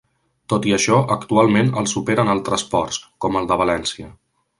Tot 0.51 0.63
i 0.69 0.71
això 0.77 0.95
actualment 1.15 1.69
el 1.81 1.89
superen 1.91 2.31
altres 2.37 2.63
ports, 2.73 2.99
com 3.27 3.39
el 3.43 3.51
de 3.53 3.59
València. 3.65 4.09